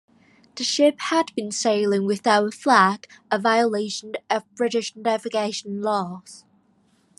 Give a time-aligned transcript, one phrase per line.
[0.55, 6.43] The ship had been sailing without a flag, a violation of British navigation laws.